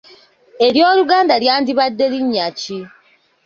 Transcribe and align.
Ery’Oluganda 0.65 1.33
lyandibadde 1.43 2.05
linnya 2.13 2.47
ki? 2.59 2.77